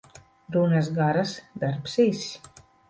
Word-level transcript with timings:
Runas 0.55 0.89
garas, 0.97 1.37
darbs 1.65 1.99
īss. 2.09 2.63